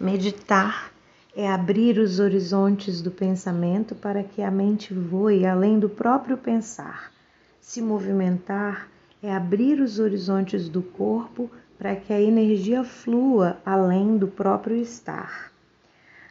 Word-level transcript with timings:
Meditar 0.00 0.90
é 1.36 1.46
abrir 1.46 1.98
os 1.98 2.20
horizontes 2.20 3.02
do 3.02 3.10
pensamento 3.10 3.94
para 3.94 4.24
que 4.24 4.40
a 4.40 4.50
mente 4.50 4.94
voe 4.94 5.44
além 5.44 5.78
do 5.78 5.90
próprio 5.90 6.38
pensar. 6.38 7.12
Se 7.60 7.82
movimentar 7.82 8.88
é 9.22 9.30
abrir 9.30 9.78
os 9.78 9.98
horizontes 9.98 10.70
do 10.70 10.80
corpo 10.80 11.50
para 11.78 11.94
que 11.94 12.14
a 12.14 12.20
energia 12.20 12.82
flua 12.82 13.58
além 13.62 14.16
do 14.16 14.26
próprio 14.26 14.74
estar. 14.74 15.52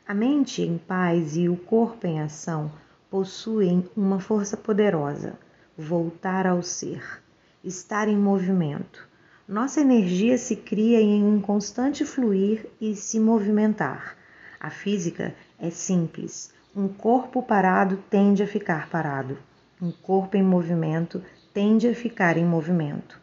A 0.08 0.16
mente 0.16 0.64
em 0.64 0.80
paz 0.80 1.38
e 1.38 1.48
o 1.48 1.56
corpo 1.56 2.08
em 2.08 2.20
ação 2.22 2.72
possuem 3.08 3.88
uma 3.96 4.20
força 4.20 4.58
poderosa: 4.58 5.38
voltar 5.78 6.48
ao 6.48 6.64
ser, 6.64 7.22
estar 7.64 8.08
em 8.08 8.18
movimento. 8.18 9.09
Nossa 9.50 9.81
energia 9.81 10.38
se 10.38 10.55
cria 10.55 11.02
em 11.02 11.23
um 11.23 11.41
constante 11.41 12.05
fluir 12.05 12.68
e 12.79 12.93
se 12.93 13.20
movimentar. 13.20 14.16
A 14.59 14.70
física 14.70 15.34
é 15.57 15.71
simples. 15.71 16.53
Um 16.76 16.88
corpo 16.88 17.41
parado 17.41 17.98
tende 18.12 18.43
a 18.43 18.48
ficar 18.48 18.88
parado. 18.91 19.40
Um 19.81 19.91
corpo 19.91 20.38
em 20.38 20.43
movimento 20.43 21.23
tende 21.52 21.88
a 21.88 21.95
ficar 21.95 22.38
em 22.38 22.45
movimento. 22.45 23.20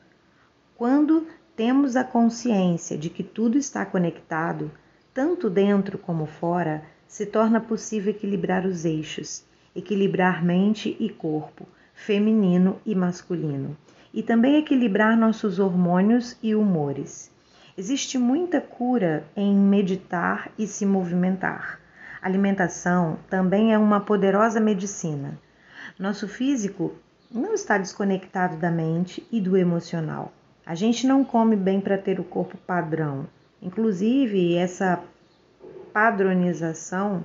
Quando 0.74 1.28
temos 1.54 1.94
a 1.94 2.02
consciência 2.02 2.98
de 2.98 3.08
que 3.08 3.22
tudo 3.22 3.56
está 3.56 3.86
conectado, 3.86 4.72
tanto 5.14 5.48
dentro 5.48 5.96
como 5.96 6.26
fora, 6.26 6.82
se 7.06 7.24
torna 7.24 7.60
possível 7.60 8.10
equilibrar 8.10 8.66
os 8.66 8.84
eixos, 8.84 9.45
equilibrar 9.76 10.45
mente 10.45 10.96
e 10.98 11.08
corpo, 11.08 11.68
feminino 11.95 12.80
e 12.84 12.96
masculino 12.96 13.76
e 14.16 14.22
também 14.22 14.56
equilibrar 14.56 15.14
nossos 15.14 15.58
hormônios 15.58 16.38
e 16.42 16.54
humores. 16.54 17.30
Existe 17.76 18.16
muita 18.16 18.62
cura 18.62 19.24
em 19.36 19.54
meditar 19.54 20.50
e 20.58 20.66
se 20.66 20.86
movimentar. 20.86 21.78
Alimentação 22.22 23.18
também 23.28 23.74
é 23.74 23.78
uma 23.78 24.00
poderosa 24.00 24.58
medicina. 24.58 25.38
Nosso 25.98 26.26
físico 26.26 26.95
não 27.30 27.52
está 27.52 27.76
desconectado 27.76 28.56
da 28.56 28.70
mente 28.70 29.23
e 29.30 29.38
do 29.38 29.54
emocional. 29.54 30.32
A 30.64 30.74
gente 30.74 31.06
não 31.06 31.23
come 31.23 31.54
bem 31.54 31.78
para 31.78 31.98
ter 31.98 32.18
o 32.18 32.24
corpo 32.24 32.56
padrão. 32.56 33.26
Inclusive, 33.60 34.56
essa 34.56 34.98
padronização 35.92 37.23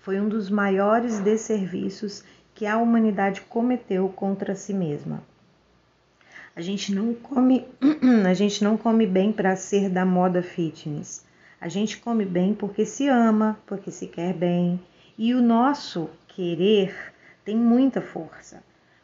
foi 0.00 0.20
um 0.20 0.28
dos 0.28 0.50
maiores 0.50 1.20
desserviços 1.20 2.24
que 2.52 2.66
a 2.66 2.78
humanidade 2.78 3.42
cometeu 3.42 4.08
contra 4.08 4.56
si 4.56 4.74
mesma. 4.74 5.22
A 6.54 6.60
gente 6.60 6.94
não 6.94 7.14
come, 7.14 7.66
a 8.28 8.34
gente 8.34 8.62
não 8.62 8.76
come 8.76 9.06
bem 9.06 9.32
para 9.32 9.56
ser 9.56 9.88
da 9.88 10.04
moda 10.04 10.42
fitness. 10.42 11.24
A 11.58 11.66
gente 11.66 11.98
come 11.98 12.26
bem 12.26 12.52
porque 12.52 12.84
se 12.84 13.08
ama, 13.08 13.58
porque 13.66 13.90
se 13.90 14.06
quer 14.06 14.34
bem, 14.34 14.78
e 15.16 15.32
o 15.32 15.40
nosso 15.40 16.10
querer 16.28 16.94
tem 17.42 17.56
muita 17.56 18.02
força. 18.02 18.62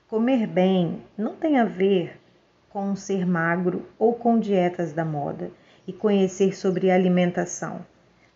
Comer 0.09 0.47
bem 0.47 1.03
não 1.17 1.37
tem 1.37 1.59
a 1.59 1.65
ver 1.65 2.21
com 2.69 2.95
ser 2.95 3.27
magro 3.27 3.87
ou 3.99 4.15
com 4.15 4.39
dietas 4.39 4.93
da 4.93 5.05
moda 5.05 5.51
e 5.87 5.93
conhecer 5.93 6.55
sobre 6.55 6.91
alimentação. 6.91 7.85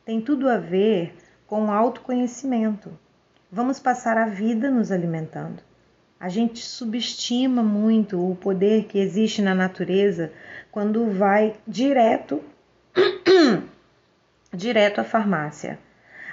Tem 0.07 0.23
tudo 0.23 0.49
a 0.49 0.57
ver 0.57 1.15
com 1.47 1.71
autoconhecimento. 1.71 2.91
Vamos 3.51 3.79
passar 3.79 4.17
a 4.17 4.27
vida 4.27 4.71
nos 4.71 4.91
alimentando. 4.91 5.63
A 6.23 6.29
gente 6.29 6.61
subestima 6.61 7.65
muito 7.65 8.31
o 8.31 8.37
poder 8.37 8.85
que 8.85 8.97
existe 8.97 9.43
na 9.43 9.57
natureza 9.57 10.31
quando 10.71 11.11
vai 11.11 11.57
direto 11.67 12.41
direto 14.55 15.01
à 15.01 15.05
farmácia. 15.05 15.81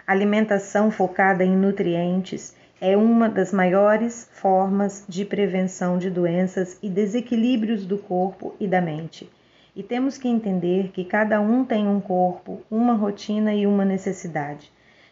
alimentação 0.06 0.92
focada 0.92 1.44
em 1.44 1.58
nutrientes 1.58 2.56
é 2.80 2.95
uma 2.95 3.28
das 3.28 3.52
maiores 3.52 4.30
formas 4.32 5.06
de 5.10 5.26
prevenção 5.26 5.98
de 5.98 6.11
doenças 6.11 6.77
e 6.83 6.88
desequilíbrios 6.88 7.83
do 7.83 7.98
corpo 7.98 8.56
e 8.60 8.67
da 8.67 8.80
mente. 8.80 9.27
E 9.76 9.82
temos 9.82 10.20
que 10.20 10.27
entender 10.27 10.89
que 10.89 11.04
cada 11.04 11.42
um 11.42 11.66
tem 11.66 11.88
um 11.88 12.00
corpo, 12.00 12.61
uma 12.70 12.94
rotina 12.94 13.56
e 13.56 13.66
uma 13.66 13.86
necessidade. 13.86 14.71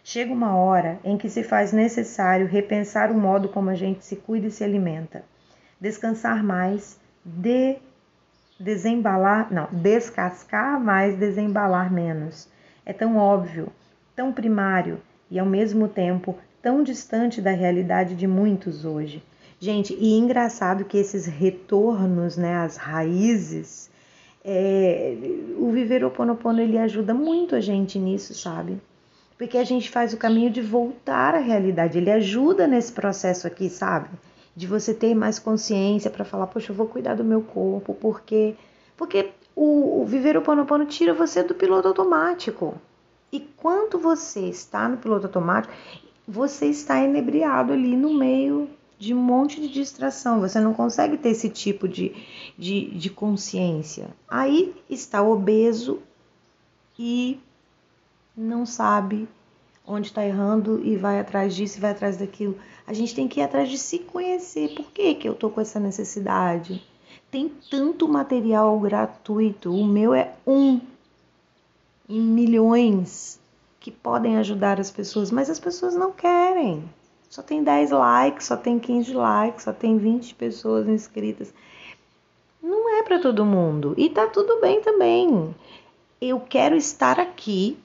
Chega 0.10 0.32
uma 0.32 0.56
hora 0.56 1.02
em 1.04 1.18
que 1.18 1.30
se 1.30 1.44
faz 1.44 1.74
necessário 1.74 2.48
repensar 2.48 3.12
o 3.12 3.14
modo 3.14 3.50
como 3.50 3.70
a 3.70 3.76
gente 3.76 4.06
se 4.06 4.16
cuida 4.16 4.48
e 4.48 4.52
se 4.52 4.64
alimenta. 4.64 5.22
Descansar 5.82 6.42
mais, 6.42 6.98
de 7.26 7.76
desembalar, 8.58 9.52
não, 9.52 9.68
descascar 9.70 10.80
mais, 10.80 11.18
desembalar 11.18 11.92
menos. 11.92 12.48
É 12.86 12.94
tão 12.94 13.18
óbvio, 13.18 13.68
tão 14.16 14.32
primário 14.32 15.02
e 15.30 15.38
ao 15.38 15.46
mesmo 15.46 15.90
tempo 15.90 16.38
tão 16.62 16.84
distante 16.84 17.42
da 17.42 17.52
realidade 17.52 18.16
de 18.16 18.28
muitos 18.28 18.86
hoje. 18.86 19.22
Gente, 19.60 19.94
e 19.94 20.18
engraçado 20.18 20.86
que 20.86 20.98
esses 20.98 21.26
retornos, 21.26 22.38
né, 22.38 22.56
às 22.56 22.78
raízes, 22.78 23.90
é, 24.42 25.18
o 25.58 25.70
Viver 25.70 26.06
Oponopono 26.06 26.62
ele 26.62 26.78
ajuda 26.78 27.14
muito 27.14 27.56
a 27.56 27.60
gente 27.60 28.00
nisso, 28.00 28.34
sabe? 28.34 28.80
Porque 29.38 29.58
a 29.58 29.64
gente 29.64 29.90
faz 29.90 30.14
o 30.14 30.18
caminho 30.18 30.50
de 30.50 30.62
voltar 30.62 31.36
à 31.36 31.40
realidade. 31.40 31.98
Ele 31.98 32.10
ajuda 32.10 32.66
nesse 32.68 32.92
processo 32.92 33.46
aqui, 33.46 33.70
sabe? 33.70 34.10
De 34.56 34.66
você 34.66 34.94
ter 34.94 35.14
mais 35.14 35.38
consciência 35.38 36.10
para 36.10 36.26
falar, 36.26 36.48
poxa, 36.48 36.72
eu 36.72 36.76
vou 36.76 36.88
cuidar 36.88 37.16
do 37.16 37.24
meu 37.24 37.42
corpo, 37.42 37.94
porque 37.94 38.56
porque 38.96 39.30
o, 39.56 40.02
o 40.02 40.06
viver 40.06 40.36
o 40.36 40.42
ponopono 40.42 40.86
tira 40.86 41.14
você 41.14 41.44
do 41.44 41.54
piloto 41.54 41.88
automático. 41.88 42.76
E 43.32 43.40
quando 43.40 44.00
você 44.00 44.42
está 44.42 44.90
no 44.90 44.98
piloto 44.98 45.28
automático, 45.28 45.74
você 46.28 46.66
está 46.66 47.00
enebriado 47.04 47.74
ali 47.74 47.96
no 47.96 48.14
meio 48.14 48.68
de 48.98 49.14
um 49.14 49.22
monte 49.22 49.62
de 49.62 49.68
distração. 49.68 50.40
Você 50.40 50.60
não 50.60 50.74
consegue 50.74 51.18
ter 51.18 51.30
esse 51.30 51.50
tipo 51.50 51.88
de, 51.88 52.16
de, 52.58 52.90
de 52.92 53.10
consciência. 53.10 54.08
Aí 54.28 54.74
está 54.90 55.22
obeso 55.22 56.00
e 56.98 57.40
não 58.38 58.68
sabe 58.68 59.28
onde 59.86 60.08
está 60.08 60.24
errando 60.24 60.80
e 60.86 60.96
vai 60.96 61.20
atrás 61.20 61.56
disso 61.56 61.78
e 61.78 61.82
vai 61.82 61.92
atrás 61.92 62.18
daquilo. 62.18 62.56
A 62.86 62.94
gente 62.94 63.16
tem 63.16 63.28
que 63.28 63.40
ir 63.40 63.44
atrás 63.44 63.70
de 63.70 63.78
se 63.78 64.00
conhecer. 64.00 64.76
Por 64.76 64.92
que, 64.92 65.16
que 65.16 65.28
eu 65.28 65.34
tô 65.34 65.50
com 65.50 65.60
essa 65.60 65.80
necessidade? 65.80 66.86
Tem 67.32 67.52
tanto 67.72 68.08
material 68.08 68.80
gratuito. 68.80 69.74
O 69.74 69.86
meu 69.86 70.14
é 70.14 70.34
um 70.46 70.80
em 72.08 72.22
milhões 72.22 73.40
que 73.80 73.90
podem 73.92 74.38
ajudar 74.38 74.80
as 74.80 74.92
pessoas, 74.92 75.32
mas 75.32 75.50
as 75.50 75.60
pessoas 75.60 75.96
não 75.96 76.12
querem. 76.12 76.84
Só 77.30 77.42
tem 77.42 77.64
10 77.64 77.92
likes, 77.92 78.48
só 78.48 78.56
tem 78.56 78.80
15 78.80 79.14
likes, 79.14 79.64
só 79.64 79.74
tem 79.74 79.98
20 79.98 80.36
pessoas 80.36 80.88
inscritas. 80.88 81.54
Não 82.62 82.98
é 82.98 83.04
para 83.04 83.20
todo 83.20 83.46
mundo. 83.46 83.94
E 83.98 84.10
tá 84.10 84.28
tudo 84.28 84.62
bem 84.62 84.82
também. 84.82 85.54
Eu 86.22 86.40
quero 86.40 86.76
estar 86.76 87.20
aqui 87.20 87.78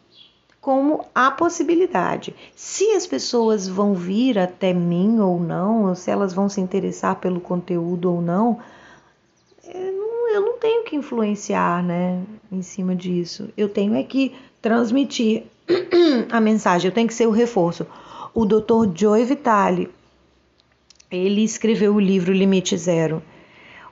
como 0.62 1.04
a 1.12 1.28
possibilidade. 1.32 2.32
Se 2.54 2.92
as 2.92 3.04
pessoas 3.04 3.66
vão 3.66 3.94
vir 3.94 4.38
até 4.38 4.72
mim 4.72 5.18
ou 5.18 5.40
não, 5.40 5.88
ou 5.88 5.96
se 5.96 6.08
elas 6.08 6.32
vão 6.32 6.48
se 6.48 6.60
interessar 6.60 7.16
pelo 7.16 7.40
conteúdo 7.40 8.12
ou 8.12 8.22
não, 8.22 8.60
eu 9.64 10.40
não 10.40 10.56
tenho 10.58 10.84
que 10.84 10.94
influenciar, 10.94 11.82
né, 11.82 12.22
em 12.50 12.62
cima 12.62 12.94
disso. 12.94 13.48
Eu 13.56 13.68
tenho 13.68 13.96
é 13.96 14.04
que 14.04 14.34
transmitir 14.62 15.42
a 16.30 16.40
mensagem, 16.40 16.88
eu 16.88 16.94
tenho 16.94 17.08
que 17.08 17.14
ser 17.14 17.26
o 17.26 17.32
reforço. 17.32 17.84
O 18.32 18.46
Dr. 18.46 18.88
Joe 18.94 19.24
Vitale, 19.24 19.90
ele 21.10 21.42
escreveu 21.42 21.96
o 21.96 22.00
livro 22.00 22.32
Limite 22.32 22.78
Zero. 22.78 23.20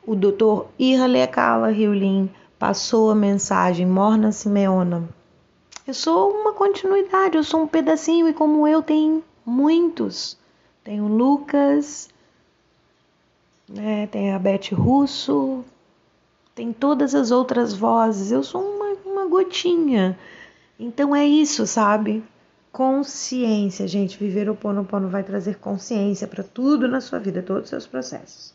O 0.06 0.14
Dr. 0.14 0.66
Irhalekala 0.78 1.68
Riulin 1.68 2.30
passou 2.60 3.10
a 3.10 3.14
mensagem 3.14 3.84
Morna 3.84 4.30
Simeona 4.30 5.19
eu 5.90 5.94
sou 5.94 6.30
uma 6.30 6.52
continuidade, 6.52 7.36
eu 7.36 7.42
sou 7.42 7.62
um 7.62 7.66
pedacinho 7.66 8.28
e 8.28 8.32
como 8.32 8.66
eu 8.66 8.80
tem 8.80 9.24
muitos. 9.44 10.38
Tem 10.84 11.00
o 11.00 11.08
Lucas, 11.08 12.08
né, 13.68 14.06
tem 14.06 14.32
a 14.32 14.38
Beth 14.38 14.72
Russo, 14.72 15.64
tem 16.54 16.72
todas 16.72 17.12
as 17.12 17.32
outras 17.32 17.74
vozes. 17.74 18.30
Eu 18.30 18.44
sou 18.44 18.62
uma, 18.62 18.94
uma 19.04 19.26
gotinha. 19.26 20.16
Então 20.78 21.14
é 21.14 21.26
isso, 21.26 21.66
sabe? 21.66 22.22
Consciência, 22.70 23.88
gente. 23.88 24.16
Viver 24.16 24.48
o 24.48 24.54
Pono 24.54 24.84
Pono 24.84 25.08
vai 25.08 25.24
trazer 25.24 25.56
consciência 25.56 26.28
para 26.28 26.44
tudo 26.44 26.86
na 26.86 27.00
sua 27.00 27.18
vida, 27.18 27.42
todos 27.42 27.64
os 27.64 27.70
seus 27.70 27.86
processos. 27.88 28.54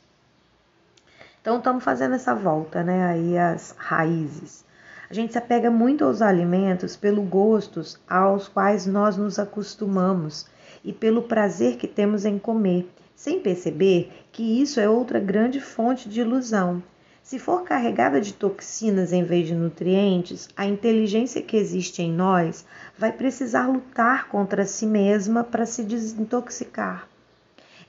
Então 1.42 1.58
estamos 1.58 1.84
fazendo 1.84 2.16
essa 2.16 2.34
volta, 2.34 2.82
né? 2.82 3.06
Aí 3.08 3.38
as 3.38 3.76
raízes. 3.78 4.64
A 5.10 5.14
gente 5.14 5.34
se 5.34 5.38
apega 5.38 5.70
muito 5.70 6.04
aos 6.04 6.22
alimentos 6.22 6.96
pelo 6.96 7.22
gostos 7.22 8.00
aos 8.10 8.48
quais 8.48 8.88
nós 8.88 9.18
nos 9.18 9.38
acostumamos 9.38 10.48
e 10.84 10.92
pelo 10.92 11.24
prazer 11.24 11.78
que 11.78 11.88
temos 11.88 12.26
em 12.26 12.40
comer, 12.40 12.88
sem 13.16 13.40
perceber 13.40 14.12
que 14.32 14.62
isso 14.62 14.80
é 14.80 14.90
outra 14.90 15.20
grande 15.20 15.62
fonte 15.62 16.10
de 16.10 16.22
ilusão. 16.22 16.82
Se 17.22 17.40
for 17.40 17.64
carregada 17.64 18.22
de 18.22 18.34
toxinas 18.34 19.12
em 19.12 19.24
vez 19.24 19.48
de 19.48 19.56
nutrientes, 19.56 20.48
a 20.56 20.66
inteligência 20.66 21.42
que 21.42 21.58
existe 21.58 22.04
em 22.04 22.12
nós 22.12 22.66
vai 22.98 23.12
precisar 23.12 23.68
lutar 23.68 24.28
contra 24.28 24.66
si 24.66 24.86
mesma 24.86 25.44
para 25.44 25.66
se 25.66 25.84
desintoxicar. 25.84 27.08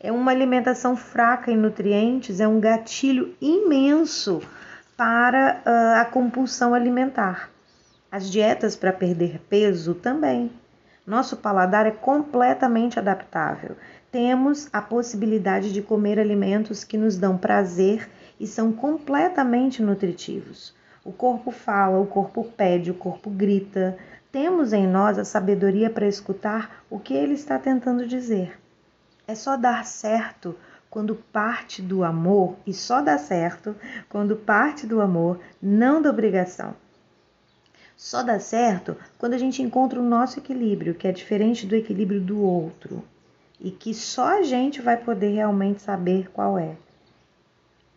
É 0.01 0.11
uma 0.11 0.31
alimentação 0.31 0.97
fraca 0.97 1.51
em 1.51 1.57
nutrientes, 1.57 2.41
é 2.41 2.49
um 2.49 2.61
gatilho 2.61 3.35
imenso 3.41 4.41
para 4.96 5.62
uh, 5.66 6.00
a 6.00 6.04
compulsão 6.04 6.72
alimentar. 6.72 7.50
As 8.10 8.31
dietas 8.31 8.75
para 8.75 8.93
perder 8.93 9.40
peso 9.48 9.94
também. 9.94 10.50
Nosso 11.06 11.37
paladar 11.37 11.87
é 11.87 11.90
completamente 11.90 12.98
adaptável. 12.98 13.76
Temos 14.10 14.69
a 14.72 14.81
possibilidade 14.81 15.72
de 15.72 15.82
comer 15.82 16.19
alimentos 16.19 16.82
que 16.82 16.96
nos 16.96 17.16
dão 17.16 17.37
prazer 17.37 18.08
e 18.40 18.46
são 18.46 18.72
completamente 18.72 19.82
nutritivos. 19.82 20.75
O 21.04 21.12
corpo 21.12 21.50
fala, 21.50 22.00
o 22.00 22.06
corpo 22.06 22.43
pede, 22.56 22.90
o 22.90 22.94
corpo 22.94 23.31
grita. 23.31 23.96
Temos 24.32 24.72
em 24.72 24.87
nós 24.87 25.19
a 25.19 25.25
sabedoria 25.25 25.90
para 25.90 26.08
escutar 26.08 26.84
o 26.90 26.98
que 26.98 27.14
ele 27.14 27.34
está 27.34 27.58
tentando 27.58 28.06
dizer. 28.06 28.58
É 29.28 29.34
só 29.34 29.56
dar 29.56 29.84
certo 29.84 30.56
quando 30.96 31.14
parte 31.31 31.82
do 31.82 32.02
amor, 32.02 32.56
e 32.66 32.72
só 32.72 33.02
dá 33.02 33.19
certo 33.19 33.76
quando 34.08 34.34
parte 34.34 34.87
do 34.87 35.02
amor, 35.02 35.38
não 35.60 36.00
da 36.00 36.08
obrigação. 36.08 36.75
Só 37.94 38.22
dá 38.22 38.40
certo 38.40 38.96
quando 39.19 39.34
a 39.34 39.38
gente 39.38 39.62
encontra 39.62 40.00
o 40.00 40.02
nosso 40.02 40.38
equilíbrio, 40.38 40.94
que 40.94 41.06
é 41.06 41.12
diferente 41.12 41.66
do 41.66 41.76
equilíbrio 41.76 42.19
do 42.19 42.40
outro, 42.40 43.04
e 43.60 43.70
que 43.70 43.93
só 43.93 44.38
a 44.38 44.43
gente 44.43 44.81
vai 44.81 44.96
poder 44.96 45.34
realmente 45.34 45.82
saber 45.82 46.31
qual 46.32 46.58
é. 46.58 46.78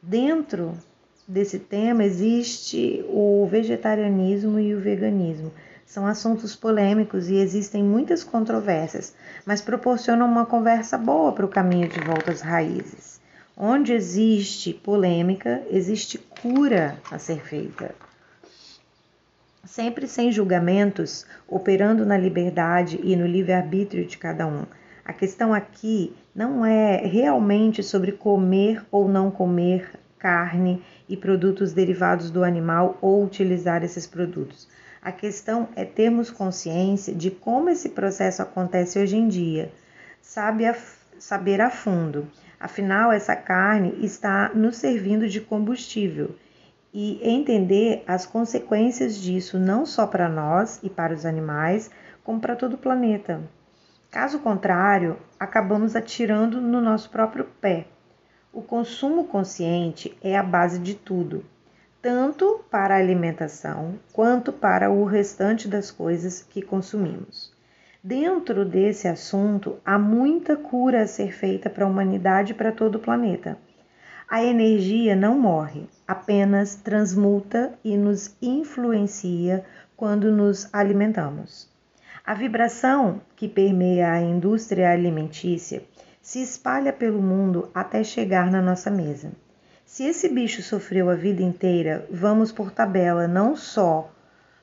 Dentro 0.03 0.77
desse 1.25 1.57
tema 1.57 2.03
existe 2.03 3.05
o 3.07 3.47
vegetarianismo 3.49 4.59
e 4.59 4.75
o 4.75 4.81
veganismo. 4.81 5.53
São 5.89 6.05
assuntos 6.05 6.55
polêmicos 6.55 7.31
e 7.31 7.37
existem 7.37 7.83
muitas 7.83 8.23
controvérsias, 8.23 9.15
mas 9.43 9.59
proporcionam 9.59 10.27
uma 10.27 10.45
conversa 10.45 10.99
boa 10.99 11.31
para 11.31 11.47
o 11.47 11.49
caminho 11.49 11.89
de 11.89 11.99
volta 12.01 12.29
às 12.29 12.41
raízes. 12.41 13.19
Onde 13.57 13.91
existe 13.93 14.71
polêmica, 14.71 15.63
existe 15.67 16.19
cura 16.19 16.95
a 17.09 17.17
ser 17.17 17.41
feita. 17.43 17.95
Sempre 19.65 20.07
sem 20.07 20.31
julgamentos, 20.31 21.25
operando 21.47 22.05
na 22.05 22.19
liberdade 22.19 22.99
e 23.03 23.15
no 23.15 23.25
livre-arbítrio 23.25 24.05
de 24.05 24.15
cada 24.15 24.45
um. 24.45 24.67
A 25.03 25.11
questão 25.11 25.55
aqui 25.55 26.15
não 26.35 26.63
é 26.63 26.97
realmente 26.97 27.81
sobre 27.81 28.11
comer 28.11 28.85
ou 28.91 29.07
não 29.07 29.31
comer 29.31 29.89
carne 30.19 30.83
e 31.07 31.17
produtos 31.17 31.73
derivados 31.73 32.29
do 32.29 32.43
animal 32.43 32.95
ou 33.01 33.23
utilizar 33.25 33.83
esses 33.83 34.05
produtos. 34.05 34.67
A 35.01 35.13
questão 35.13 35.69
é 35.77 35.85
termos 35.85 36.29
consciência 36.29 37.15
de 37.15 37.31
como 37.31 37.69
esse 37.69 37.89
processo 37.89 38.41
acontece 38.41 38.99
hoje 38.99 39.15
em 39.15 39.29
dia, 39.29 39.71
sabe 40.21 40.65
a, 40.65 40.75
saber 41.17 41.61
a 41.61 41.69
fundo. 41.69 42.27
Afinal, 42.59 43.09
essa 43.09 43.33
carne 43.33 43.97
está 44.03 44.51
nos 44.53 44.75
servindo 44.75 45.29
de 45.29 45.39
combustível 45.39 46.35
e 46.93 47.17
entender 47.23 48.03
as 48.05 48.25
consequências 48.25 49.15
disso 49.15 49.57
não 49.57 49.85
só 49.85 50.05
para 50.05 50.27
nós 50.27 50.81
e 50.83 50.89
para 50.89 51.13
os 51.13 51.25
animais, 51.25 51.89
como 52.21 52.41
para 52.41 52.57
todo 52.57 52.73
o 52.73 52.77
planeta. 52.77 53.41
Caso 54.11 54.39
contrário, 54.39 55.17
acabamos 55.39 55.95
atirando 55.95 56.59
no 56.59 56.81
nosso 56.81 57.09
próprio 57.09 57.45
pé. 57.61 57.87
O 58.51 58.61
consumo 58.61 59.25
consciente 59.25 60.17
é 60.21 60.37
a 60.37 60.43
base 60.43 60.77
de 60.79 60.93
tudo 60.93 61.45
tanto 62.01 62.63
para 62.71 62.95
a 62.95 62.97
alimentação 62.97 63.99
quanto 64.13 64.53
para 64.53 64.89
o 64.89 65.03
restante 65.03 65.67
das 65.67 65.91
coisas 65.91 66.41
que 66.41 66.61
consumimos. 66.61 67.53
Dentro 68.01 68.63
desse 68.63 69.07
assunto, 69.09 69.77
há 69.83 69.99
muita 69.99 70.55
cura 70.55 71.01
a 71.01 71.07
ser 71.07 71.33
feita 71.33 71.69
para 71.69 71.83
a 71.83 71.87
humanidade 71.87 72.53
e 72.53 72.55
para 72.55 72.71
todo 72.71 72.95
o 72.95 72.99
planeta. 72.99 73.57
A 74.29 74.41
energia 74.41 75.15
não 75.15 75.37
morre, 75.37 75.89
apenas 76.07 76.75
transmuta 76.75 77.73
e 77.83 77.97
nos 77.97 78.33
influencia 78.41 79.65
quando 79.97 80.31
nos 80.31 80.73
alimentamos. 80.73 81.69
A 82.25 82.33
vibração 82.33 83.21
que 83.35 83.49
permeia 83.49 84.11
a 84.11 84.21
indústria 84.21 84.91
alimentícia 84.91 85.83
se 86.21 86.41
espalha 86.41 86.93
pelo 86.93 87.21
mundo 87.21 87.69
até 87.73 88.03
chegar 88.03 88.49
na 88.49 88.61
nossa 88.61 88.89
mesa. 88.89 89.31
Se 89.89 90.03
esse 90.03 90.29
bicho 90.29 90.61
sofreu 90.61 91.09
a 91.09 91.15
vida 91.15 91.41
inteira, 91.41 92.05
vamos 92.11 92.51
por 92.51 92.69
tabela 92.69 93.27
não 93.27 93.55
só 93.55 94.07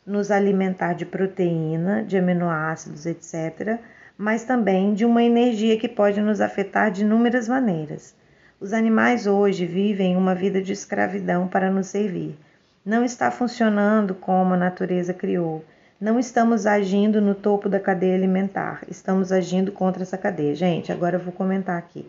nos 0.07 0.31
alimentar 0.31 0.93
de 0.93 1.05
proteína, 1.05 2.05
de 2.05 2.17
aminoácidos, 2.17 3.07
etc., 3.07 3.81
mas 4.17 4.45
também 4.45 4.95
de 4.95 5.05
uma 5.05 5.25
energia 5.25 5.77
que 5.81 5.89
pode 5.89 6.21
nos 6.21 6.41
afetar 6.41 6.93
de 6.93 7.03
inúmeras 7.03 7.49
maneiras. 7.49 8.15
Os 8.61 8.73
animais 8.73 9.27
hoje 9.27 9.67
vivem 9.67 10.17
uma 10.17 10.33
vida 10.33 10.63
de 10.63 10.73
escravidão 10.73 11.49
para 11.49 11.73
nos 11.73 11.89
servir. 11.89 12.39
Não 12.85 13.05
está 13.05 13.29
funcionando 13.29 14.15
como 14.15 14.55
a 14.55 14.57
natureza 14.57 15.13
criou. 15.13 15.65
Não 16.01 16.21
estamos 16.21 16.69
agindo 16.69 17.21
no 17.21 17.35
topo 17.35 17.69
da 17.69 17.81
cadeia 17.81 18.15
alimentar, 18.15 18.85
estamos 18.89 19.33
agindo 19.33 19.73
contra 19.73 20.05
essa 20.05 20.17
cadeia. 20.17 20.55
Gente, 20.55 20.93
agora 20.93 21.17
eu 21.17 21.21
vou 21.21 21.33
comentar 21.33 21.77
aqui. 21.77 22.09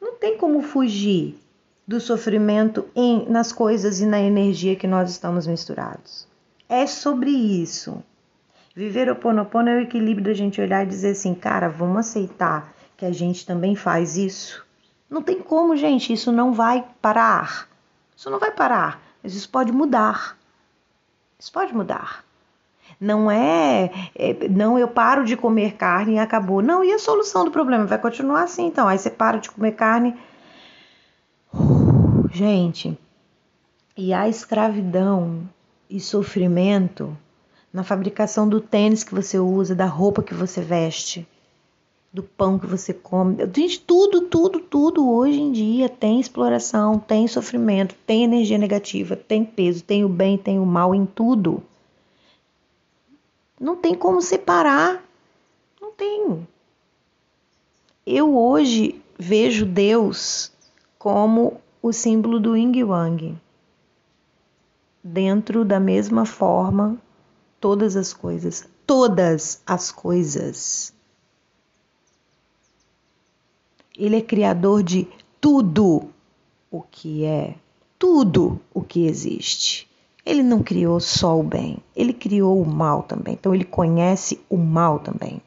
Não 0.00 0.14
tem 0.14 0.38
como 0.38 0.62
fugir 0.62 1.42
do 1.86 2.00
sofrimento 2.00 2.86
em, 2.94 3.28
nas 3.28 3.52
coisas 3.52 4.00
e 4.00 4.06
na 4.06 4.20
energia 4.20 4.76
que 4.76 4.86
nós 4.86 5.10
estamos 5.10 5.46
misturados. 5.46 6.26
É 6.68 6.86
sobre 6.86 7.30
isso. 7.30 8.02
Viver 8.74 9.10
o 9.10 9.16
Ponopono 9.16 9.68
é 9.68 9.76
o 9.76 9.80
equilíbrio 9.80 10.24
da 10.26 10.34
gente 10.34 10.60
olhar 10.60 10.82
e 10.82 10.88
dizer 10.88 11.10
assim, 11.10 11.34
cara, 11.34 11.68
vamos 11.68 11.98
aceitar 11.98 12.74
que 12.96 13.04
a 13.04 13.12
gente 13.12 13.46
também 13.46 13.76
faz 13.76 14.16
isso. 14.16 14.64
Não 15.08 15.22
tem 15.22 15.40
como, 15.40 15.76
gente, 15.76 16.12
isso 16.12 16.32
não 16.32 16.52
vai 16.52 16.84
parar. 17.00 17.68
Isso 18.16 18.30
não 18.30 18.38
vai 18.38 18.50
parar, 18.50 19.00
mas 19.22 19.34
isso 19.34 19.48
pode 19.48 19.70
mudar. 19.70 20.36
Isso 21.38 21.52
pode 21.52 21.74
mudar. 21.74 22.24
Não 23.00 23.30
é, 23.30 23.90
é, 24.14 24.48
não 24.48 24.78
eu 24.78 24.88
paro 24.88 25.24
de 25.24 25.36
comer 25.36 25.74
carne 25.74 26.14
e 26.14 26.18
acabou. 26.18 26.62
Não, 26.62 26.82
e 26.82 26.92
a 26.92 26.98
solução 26.98 27.44
do 27.44 27.50
problema 27.50 27.84
vai 27.84 27.98
continuar 27.98 28.44
assim, 28.44 28.66
então. 28.66 28.88
Aí 28.88 28.98
você 28.98 29.10
para 29.10 29.38
de 29.38 29.50
comer 29.50 29.72
carne, 29.72 30.16
Gente, 32.34 32.98
e 33.96 34.12
a 34.12 34.28
escravidão 34.28 35.48
e 35.88 36.00
sofrimento 36.00 37.16
na 37.72 37.84
fabricação 37.84 38.48
do 38.48 38.60
tênis 38.60 39.04
que 39.04 39.14
você 39.14 39.38
usa, 39.38 39.72
da 39.72 39.86
roupa 39.86 40.20
que 40.20 40.34
você 40.34 40.60
veste, 40.60 41.24
do 42.12 42.24
pão 42.24 42.58
que 42.58 42.66
você 42.66 42.92
come. 42.92 43.36
Gente, 43.54 43.78
tudo, 43.78 44.22
tudo, 44.22 44.58
tudo 44.58 45.08
hoje 45.08 45.40
em 45.40 45.52
dia 45.52 45.88
tem 45.88 46.18
exploração, 46.18 46.98
tem 46.98 47.28
sofrimento, 47.28 47.94
tem 48.04 48.24
energia 48.24 48.58
negativa, 48.58 49.14
tem 49.14 49.44
peso, 49.44 49.84
tem 49.84 50.04
o 50.04 50.08
bem, 50.08 50.36
tem 50.36 50.58
o 50.58 50.66
mal 50.66 50.92
em 50.92 51.06
tudo. 51.06 51.62
Não 53.60 53.76
tem 53.76 53.94
como 53.94 54.20
separar. 54.20 55.04
Não 55.80 55.92
tem. 55.92 56.44
Eu 58.04 58.36
hoje 58.36 59.00
vejo 59.16 59.64
Deus 59.64 60.50
como 60.98 61.60
o 61.84 61.92
símbolo 61.92 62.40
do 62.40 62.56
Yin 62.56 62.72
Yang. 62.74 63.38
Dentro 65.02 65.66
da 65.66 65.78
mesma 65.78 66.24
forma, 66.24 66.96
todas 67.60 67.94
as 67.94 68.10
coisas, 68.14 68.66
todas 68.86 69.60
as 69.66 69.92
coisas. 69.92 70.94
Ele 73.94 74.16
é 74.16 74.22
criador 74.22 74.82
de 74.82 75.06
tudo 75.38 76.08
o 76.70 76.80
que 76.80 77.26
é, 77.26 77.54
tudo 77.98 78.58
o 78.72 78.80
que 78.80 79.04
existe. 79.04 79.86
Ele 80.24 80.42
não 80.42 80.62
criou 80.62 80.98
só 81.00 81.38
o 81.38 81.42
bem, 81.42 81.76
ele 81.94 82.14
criou 82.14 82.62
o 82.62 82.66
mal 82.66 83.02
também. 83.02 83.34
Então 83.34 83.54
ele 83.54 83.62
conhece 83.62 84.40
o 84.48 84.56
mal 84.56 85.00
também. 85.00 85.38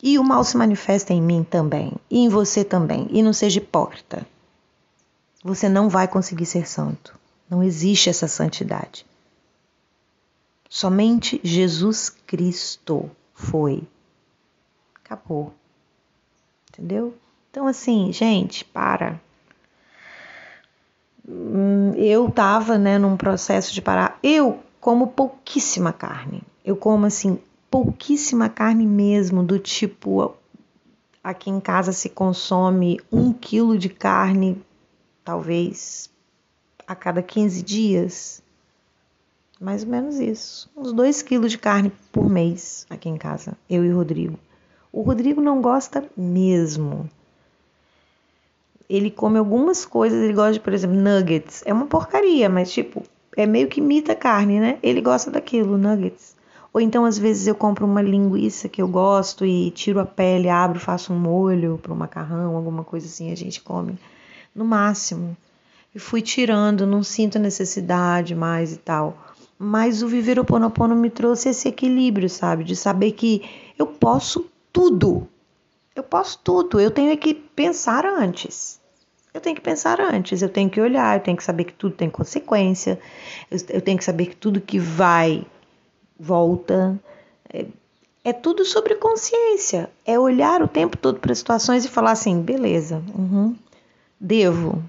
E 0.00 0.20
o 0.20 0.22
mal 0.22 0.44
se 0.44 0.56
manifesta 0.56 1.12
em 1.12 1.20
mim 1.20 1.42
também, 1.42 1.94
e 2.08 2.20
em 2.20 2.28
você 2.28 2.62
também. 2.62 3.08
E 3.10 3.24
não 3.24 3.32
seja 3.32 3.58
hipócrita 3.58 4.24
você 5.42 5.68
não 5.68 5.88
vai 5.88 6.06
conseguir 6.06 6.46
ser 6.46 6.68
santo. 6.68 7.18
Não 7.50 7.62
existe 7.62 8.08
essa 8.08 8.28
santidade. 8.28 9.04
Somente 10.68 11.40
Jesus 11.42 12.08
Cristo 12.08 13.10
foi. 13.34 13.82
Acabou. 15.04 15.52
Entendeu? 16.70 17.14
Então, 17.50 17.66
assim, 17.66 18.10
gente, 18.12 18.64
para. 18.64 19.20
Hum, 21.28 21.92
eu 21.96 22.30
tava, 22.30 22.78
né, 22.78 22.98
num 22.98 23.16
processo 23.16 23.74
de 23.74 23.82
parar. 23.82 24.18
Eu 24.22 24.60
como 24.80 25.08
pouquíssima 25.08 25.92
carne. 25.92 26.42
Eu 26.64 26.76
como, 26.76 27.04
assim, 27.04 27.38
pouquíssima 27.70 28.48
carne 28.48 28.86
mesmo, 28.86 29.42
do 29.42 29.58
tipo. 29.58 30.34
Aqui 31.22 31.50
em 31.50 31.60
casa 31.60 31.92
se 31.92 32.08
consome 32.08 32.98
um 33.12 33.32
quilo 33.32 33.78
de 33.78 33.88
carne 33.88 34.60
talvez 35.24 36.10
a 36.86 36.94
cada 36.94 37.22
15 37.22 37.62
dias. 37.62 38.42
Mais 39.60 39.84
ou 39.84 39.90
menos 39.90 40.18
isso. 40.18 40.70
Uns 40.76 40.92
2 40.92 41.22
quilos 41.22 41.52
de 41.52 41.58
carne 41.58 41.92
por 42.10 42.28
mês 42.28 42.86
aqui 42.90 43.08
em 43.08 43.16
casa, 43.16 43.56
eu 43.70 43.84
e 43.84 43.92
o 43.92 43.96
Rodrigo. 43.96 44.38
O 44.92 45.02
Rodrigo 45.02 45.40
não 45.40 45.62
gosta 45.62 46.04
mesmo. 46.16 47.08
Ele 48.90 49.10
come 49.10 49.38
algumas 49.38 49.86
coisas, 49.86 50.22
ele 50.22 50.34
gosta 50.34 50.54
de, 50.54 50.60
por 50.60 50.72
exemplo, 50.72 50.96
nuggets. 50.96 51.62
É 51.64 51.72
uma 51.72 51.86
porcaria, 51.86 52.48
mas 52.48 52.72
tipo, 52.72 53.02
é 53.36 53.46
meio 53.46 53.68
que 53.68 53.80
imita 53.80 54.14
carne, 54.14 54.60
né? 54.60 54.78
Ele 54.82 55.00
gosta 55.00 55.30
daquilo, 55.30 55.78
nuggets. 55.78 56.36
Ou 56.74 56.80
então, 56.80 57.04
às 57.04 57.18
vezes, 57.18 57.46
eu 57.46 57.54
compro 57.54 57.86
uma 57.86 58.02
linguiça 58.02 58.68
que 58.68 58.82
eu 58.82 58.88
gosto 58.88 59.44
e 59.46 59.70
tiro 59.70 60.00
a 60.00 60.06
pele, 60.06 60.48
abro, 60.48 60.80
faço 60.80 61.12
um 61.12 61.18
molho 61.18 61.78
para 61.82 61.92
um 61.92 61.96
macarrão, 61.96 62.56
alguma 62.56 62.82
coisa 62.82 63.06
assim, 63.06 63.30
a 63.30 63.34
gente 63.36 63.60
come. 63.60 63.98
No 64.54 64.64
máximo. 64.64 65.36
E 65.94 65.98
fui 65.98 66.22
tirando, 66.22 66.86
não 66.86 67.02
sinto 67.02 67.38
necessidade 67.38 68.34
mais 68.34 68.72
e 68.72 68.78
tal. 68.78 69.16
Mas 69.58 70.02
o 70.02 70.08
Viver 70.08 70.38
o 70.38 70.44
Ponopono 70.44 70.96
me 70.96 71.10
trouxe 71.10 71.50
esse 71.50 71.68
equilíbrio, 71.68 72.28
sabe? 72.28 72.64
De 72.64 72.74
saber 72.74 73.12
que 73.12 73.42
eu 73.78 73.86
posso 73.86 74.46
tudo. 74.72 75.28
Eu 75.94 76.02
posso 76.02 76.38
tudo. 76.42 76.80
Eu 76.80 76.90
tenho 76.90 77.16
que 77.16 77.34
pensar 77.34 78.04
antes. 78.06 78.80
Eu 79.34 79.40
tenho 79.40 79.56
que 79.56 79.62
pensar 79.62 79.98
antes, 79.98 80.42
eu 80.42 80.48
tenho 80.48 80.68
que 80.68 80.80
olhar, 80.80 81.16
eu 81.16 81.22
tenho 81.22 81.36
que 81.36 81.44
saber 81.44 81.64
que 81.64 81.72
tudo 81.72 81.94
tem 81.94 82.10
consequência, 82.10 83.00
eu, 83.70 83.80
tenho 83.80 83.96
que 83.96 84.04
saber 84.04 84.26
que 84.26 84.36
tudo 84.36 84.60
que 84.60 84.78
vai 84.78 85.46
volta. 86.20 87.00
É, 87.50 87.64
é 88.24 88.32
tudo 88.32 88.64
sobre 88.64 88.94
consciência. 88.96 89.90
É 90.04 90.18
olhar 90.18 90.62
o 90.62 90.68
tempo 90.68 90.98
todo 90.98 91.18
para 91.18 91.34
situações 91.34 91.84
e 91.84 91.88
falar 91.88 92.12
assim: 92.12 92.42
beleza, 92.42 93.02
uhum, 93.16 93.56
devo, 94.22 94.80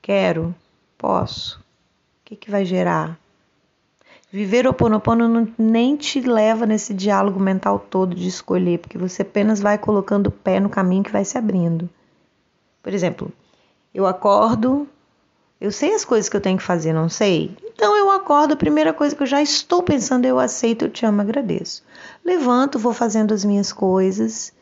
quero, 0.00 0.54
posso. 0.96 1.58
O 1.58 1.62
que, 2.24 2.36
que 2.36 2.50
vai 2.50 2.64
gerar? 2.64 3.18
Viver 4.30 4.66
o 4.66 4.72
Ponopono 4.72 5.28
não, 5.28 5.48
nem 5.58 5.96
te 5.96 6.20
leva 6.20 6.66
nesse 6.66 6.94
diálogo 6.94 7.40
mental 7.40 7.78
todo 7.78 8.14
de 8.14 8.28
escolher, 8.28 8.78
porque 8.78 8.96
você 8.96 9.22
apenas 9.22 9.60
vai 9.60 9.76
colocando 9.76 10.28
o 10.28 10.32
pé 10.32 10.60
no 10.60 10.68
caminho 10.68 11.02
que 11.02 11.12
vai 11.12 11.24
se 11.24 11.36
abrindo. 11.36 11.88
Por 12.82 12.94
exemplo, 12.94 13.32
eu 13.92 14.06
acordo, 14.06 14.86
eu 15.60 15.72
sei 15.72 15.92
as 15.94 16.04
coisas 16.04 16.28
que 16.28 16.36
eu 16.36 16.40
tenho 16.40 16.58
que 16.58 16.64
fazer, 16.64 16.92
não 16.92 17.08
sei? 17.08 17.56
Então 17.64 17.96
eu 17.96 18.10
acordo, 18.10 18.54
a 18.54 18.56
primeira 18.56 18.92
coisa 18.92 19.16
que 19.16 19.22
eu 19.22 19.26
já 19.26 19.42
estou 19.42 19.82
pensando, 19.82 20.26
eu 20.26 20.38
aceito, 20.38 20.84
eu 20.84 20.90
te 20.90 21.04
amo, 21.04 21.20
agradeço. 21.20 21.82
Levanto, 22.24 22.78
vou 22.78 22.92
fazendo 22.92 23.34
as 23.34 23.44
minhas 23.44 23.72
coisas. 23.72 24.52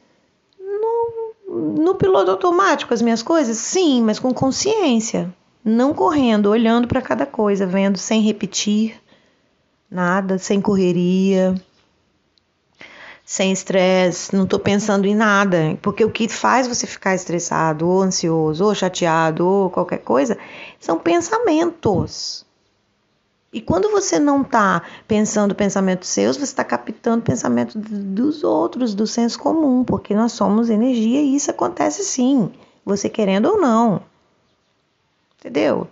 No, 1.55 1.95
piloto 1.95 2.33
automático, 2.33 2.93
as 2.93 3.01
minhas 3.01 3.23
coisas? 3.23 3.57
Sim, 3.57 4.03
mas 4.03 4.19
com 4.19 4.35
consciência. 4.35 5.33
Não 5.65 5.95
correndo, 5.95 6.51
olhando 6.51 6.89
para 6.89 7.01
cada 7.01 7.25
coisa, 7.25 7.67
vendo 7.67 7.97
sem 7.97 8.21
repetir 8.21 9.01
nada, 9.91 10.37
sem 10.39 10.61
correria 10.61 11.55
sem 13.25 13.53
estresse, 13.53 14.35
não 14.37 14.45
estou 14.45 14.59
pensando 14.59 15.07
em 15.07 15.15
nada, 15.15 15.79
porque 15.81 16.05
o 16.05 16.11
que 16.11 16.29
faz 16.29 16.69
você 16.69 16.87
ficar 16.87 17.15
estressado, 17.15 17.89
ou 17.89 18.03
ansioso, 18.03 18.65
ou 18.65 18.75
chateado, 18.75 19.47
ou 19.47 19.71
qualquer 19.71 19.99
coisa, 19.99 20.37
são 20.79 20.99
pensamentos. 20.99 22.45
E 23.55 23.61
quando 23.61 23.89
você 23.89 24.19
não 24.19 24.43
está 24.43 24.83
pensando 25.07 25.55
pensamentos 25.55 26.09
seus, 26.09 26.37
você 26.37 26.43
está 26.43 26.65
captando 26.65 27.23
pensamento 27.23 27.79
dos 27.79 28.43
outros, 28.43 28.97
do 28.97 29.07
senso 29.07 29.39
comum, 29.39 29.85
porque 29.85 30.13
nós 30.13 30.33
somos 30.33 30.69
energia 30.69 31.23
e 31.23 31.37
isso 31.37 31.53
acontece 31.53 32.03
sim, 32.03 32.51
você 32.85 33.09
querendo 33.09 33.47
ou 33.47 33.61
não. 33.61 34.03
Entendeu? 35.39 35.87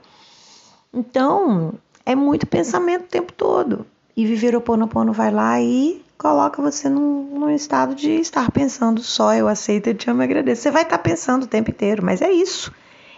Então, 0.92 1.74
é 2.04 2.16
muito 2.16 2.48
pensamento 2.48 3.04
o 3.04 3.08
tempo 3.08 3.32
todo. 3.32 3.86
E 4.16 4.26
viver 4.26 4.56
o 4.56 4.60
Ponopono 4.60 5.12
vai 5.12 5.30
lá 5.30 5.60
e 5.60 6.04
coloca 6.18 6.60
você 6.60 6.88
num, 6.88 7.38
num, 7.38 7.50
estado 7.50 7.94
de 7.94 8.10
estar 8.10 8.50
pensando 8.50 9.00
só 9.00 9.34
eu 9.34 9.46
aceito, 9.46 9.86
eu 9.86 9.94
te 9.94 10.10
amo 10.10 10.22
e 10.22 10.24
agradeço. 10.24 10.62
Você 10.62 10.70
vai 10.72 10.82
estar 10.82 10.98
pensando 10.98 11.44
o 11.44 11.48
tempo 11.48 11.70
inteiro, 11.70 12.04
mas 12.04 12.22
é 12.22 12.32
isso. 12.32 12.72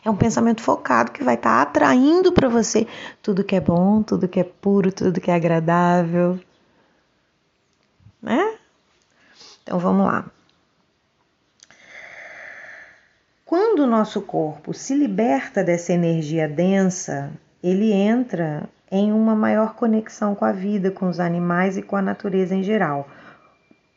É 0.04 0.11
um 0.11 0.16
pensamento 0.16 0.61
focado 0.61 1.12
que 1.12 1.25
vai 1.25 1.34
estar 1.34 1.62
atraindo 1.62 2.30
para 2.30 2.49
você 2.49 2.87
tudo 3.23 3.42
que 3.42 3.56
é 3.56 3.61
bom, 3.61 4.02
tudo 4.02 4.28
que 4.28 4.38
é 4.38 4.44
puro, 4.44 4.92
tudo 4.92 5.20
que 5.20 5.30
é 5.30 5.34
agradável. 5.34 6.38
Né? 8.20 8.58
Então 9.62 9.78
vamos 9.78 10.06
lá. 10.06 10.26
Quando 13.46 13.80
o 13.80 13.87
nosso 13.87 14.20
corpo 14.20 14.75
se 14.75 14.94
liberta 14.94 15.64
dessa 15.64 15.92
energia 15.92 16.49
densa, 16.49 17.32
ele 17.62 17.92
entra 17.92 18.68
em 18.90 19.11
uma 19.11 19.34
maior 19.34 19.75
conexão 19.75 20.34
com 20.34 20.44
a 20.44 20.52
vida, 20.52 20.90
com 20.90 21.08
os 21.08 21.18
animais 21.18 21.76
e 21.78 21.82
com 21.82 21.96
a 21.96 22.02
natureza 22.02 22.54
em 22.54 22.62
geral. 22.62 23.08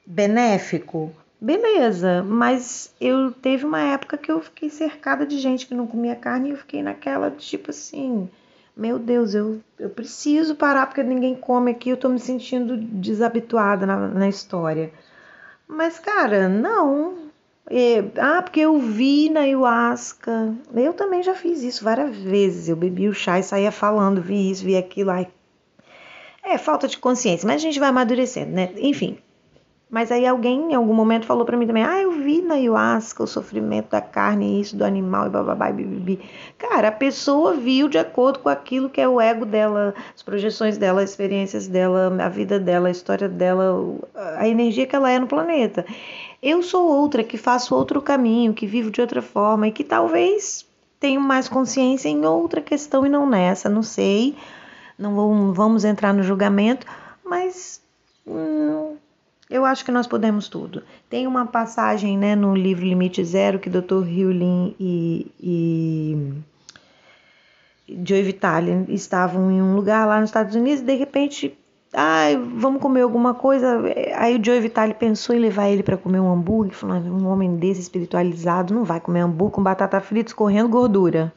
Benéfico? 0.06 1.12
Beleza, 1.39 2.24
mas 2.24 2.94
eu 3.00 3.32
teve 3.32 3.63
uma 3.63 3.79
época 3.79 4.17
que 4.17 4.32
eu 4.32 4.41
fiquei 4.41 4.70
cercada 4.70 5.25
de 5.25 5.38
gente 5.38 5.67
que 5.67 5.75
não 5.75 5.86
comia 5.86 6.15
carne 6.15 6.50
e 6.50 6.51
eu 6.51 6.58
fiquei 6.58 6.82
naquela 6.82 7.29
tipo 7.29 7.70
assim, 7.70 8.27
meu 8.75 8.98
Deus, 8.98 9.36
eu, 9.36 9.60
eu 9.77 9.89
preciso 9.89 10.56
parar 10.56 10.88
porque 10.88 11.03
ninguém 11.03 11.36
come 11.36 11.72
aqui, 11.72 11.89
eu 11.89 11.98
tô 11.98 12.10
me 12.10 12.20
sentindo 12.20 12.75
desabituada 12.77 13.86
na, 13.86 14.08
na 14.08 14.27
história. 14.27 14.91
Mas, 15.67 16.00
cara, 16.00 16.48
não, 16.50 17.29
é, 17.70 18.03
ah, 18.17 18.41
porque 18.41 18.62
eu 18.62 18.79
vi 18.79 19.29
na 19.29 19.41
ayahuasca. 19.41 20.56
Eu 20.74 20.94
também 20.94 21.22
já 21.22 21.36
fiz 21.36 21.62
isso 21.62 21.84
várias 21.84 22.15
vezes. 22.15 22.70
Eu 22.70 22.75
bebi 22.75 23.10
o 23.10 23.13
chá 23.13 23.39
e 23.39 23.44
saía 23.44 23.72
falando, 23.72 24.22
vi 24.22 24.50
isso, 24.50 24.63
vi 24.63 24.77
aquilo. 24.77 25.12
Ai, 25.12 25.27
é 26.44 26.58
falta 26.58 26.88
de 26.88 26.98
consciência, 26.98 27.46
mas 27.46 27.58
a 27.58 27.60
gente 27.60 27.79
vai 27.79 27.89
amadurecendo, 27.89 28.51
né? 28.51 28.72
Enfim. 28.77 29.20
Mas 29.89 30.12
aí 30.12 30.27
alguém 30.27 30.72
em 30.72 30.75
algum 30.75 30.94
momento 30.94 31.25
falou 31.25 31.46
para 31.46 31.56
mim 31.56 31.65
também: 31.65 31.84
"Ah, 31.84 32.01
eu 32.01 32.12
vi 32.12 32.41
na 32.41 32.56
ayahuasca 32.56 33.24
o 33.24 33.27
sofrimento 33.27 33.89
da 33.91 34.01
carne, 34.01 34.60
isso 34.60 34.75
do 34.75 34.84
animal 34.84 35.27
e 35.27 35.29
bababá 35.29 35.70
e 35.70 35.74
bibibi". 35.74 36.20
Cara, 36.58 36.89
a 36.89 36.91
pessoa 36.91 37.53
viu 37.53 37.88
de 37.88 37.98
acordo 37.98 38.39
com 38.39 38.50
aquilo 38.50 38.89
que 38.89 39.00
é 39.00 39.08
o 39.08 39.22
ego 39.22 39.46
dela, 39.46 39.94
as 40.13 40.22
projeções 40.22 40.77
dela, 40.77 41.01
as 41.01 41.12
experiências 41.12 41.67
dela, 41.67 42.13
a 42.22 42.27
vida 42.27 42.60
dela, 42.60 42.89
a 42.89 42.91
história 42.91 43.29
dela, 43.29 43.98
a 44.38 44.48
energia 44.48 44.86
que 44.86 44.96
ela 44.96 45.10
é 45.10 45.20
no 45.20 45.27
planeta. 45.27 45.86
Eu 46.44 46.62
sou 46.62 46.86
outra 46.88 47.24
que 47.24 47.38
faço 47.38 47.74
outro 47.74 48.01
caminho, 48.01 48.53
que 48.53 48.67
vivo 48.67 48.91
de 48.91 49.01
outra 49.01 49.22
forma 49.22 49.67
e 49.70 49.72
que 49.72 49.84
talvez 49.84 50.65
tenho 51.00 51.22
mais 51.22 51.48
consciência 51.48 52.10
em 52.10 52.25
outra 52.25 52.62
questão 52.62 53.06
e 53.06 53.10
não 53.10 53.27
nessa, 53.27 53.70
não 53.70 53.84
sei. 53.84 54.36
Não 54.98 55.53
vamos 55.53 55.86
entrar 55.86 56.13
no 56.13 56.24
julgamento, 56.24 56.86
mas 57.24 57.82
hum, 58.25 58.96
eu 59.50 59.66
acho 59.66 59.86
que 59.86 59.92
nós 59.92 60.08
podemos 60.08 60.50
tudo. 60.50 60.84
Tem 61.10 61.25
uma 61.25 61.46
passagem 61.46 62.18
né, 62.18 62.36
no 62.36 62.56
livro 62.56 62.86
Limite 62.86 63.24
Zero 63.24 63.60
que 63.60 63.70
Dr. 63.70 64.06
Hewlin 64.08 64.75
e, 64.80 65.32
e 65.39 66.34
Joe 68.06 68.24
Vitale 68.24 68.86
estavam 68.89 69.50
em 69.51 69.62
um 69.62 69.75
lugar 69.75 70.06
lá 70.06 70.20
nos 70.20 70.30
Estados 70.30 70.56
Unidos 70.56 70.82
e 70.82 70.86
de 70.86 70.96
repente 70.96 71.58
ah, 71.94 72.27
vamos 72.56 72.82
comer 72.82 73.01
alguma 73.01 73.34
coisa. 73.34 73.82
Aí 74.18 74.38
o 74.38 74.44
Joe 74.44 74.60
Vitale 74.60 74.94
pensou 74.94 75.36
em 75.36 75.39
levar 75.39 75.70
ele 75.70 75.84
para 75.84 75.98
comer 75.98 76.20
um 76.20 76.32
hambúrguer, 76.32 76.74
falando, 76.74 77.08
um 77.08 77.27
homem 77.27 77.56
desse 77.56 77.82
espiritualizado 77.82 78.74
não 78.74 78.84
vai 78.84 79.00
comer 79.00 79.22
hambúrguer 79.22 79.56
com 79.56 79.63
batata 79.63 80.00
frita 80.01 80.30
escorrendo 80.30 80.68
gordura. 80.68 81.34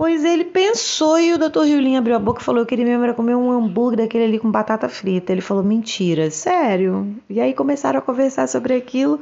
Pois 0.00 0.24
ele 0.24 0.46
pensou 0.46 1.20
e 1.20 1.34
o 1.34 1.38
Dr. 1.38 1.64
Riolin 1.64 1.96
abriu 1.96 2.16
a 2.16 2.18
boca 2.18 2.40
e 2.40 2.42
falou: 2.42 2.62
Eu 2.62 2.66
queria 2.66 2.86
mesmo 2.86 3.04
era 3.04 3.12
comer 3.12 3.34
um 3.34 3.50
hambúrguer 3.50 3.98
daquele 3.98 4.24
ali 4.24 4.38
com 4.38 4.50
batata 4.50 4.88
frita. 4.88 5.30
Ele 5.30 5.42
falou: 5.42 5.62
Mentira, 5.62 6.30
sério? 6.30 7.14
E 7.28 7.38
aí 7.38 7.52
começaram 7.52 7.98
a 7.98 8.02
conversar 8.02 8.48
sobre 8.48 8.72
aquilo. 8.72 9.20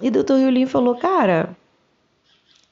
E 0.00 0.06
o 0.06 0.12
Dr. 0.12 0.34
Riolin 0.34 0.66
falou: 0.66 0.94
Cara, 0.94 1.56